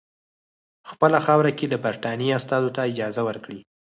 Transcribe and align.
په 0.83 0.87
خپله 0.93 1.17
خاوره 1.25 1.51
کې 1.57 1.65
د 1.69 1.75
برټانیې 1.85 2.35
استازو 2.39 2.73
ته 2.75 2.81
اجازه 2.91 3.21
ورکړي. 3.29 3.59